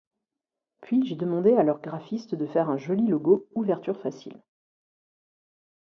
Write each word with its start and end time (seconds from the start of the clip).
Puis 0.81 1.05
j'ai 1.05 1.15
demandé 1.15 1.55
à 1.55 1.61
leurs 1.61 1.79
graphistes 1.79 2.33
de 2.33 2.47
faire 2.47 2.71
un 2.71 2.77
joli 2.79 3.05
logo 3.05 3.45
«ouverture 3.53 4.01
facile». 4.01 4.41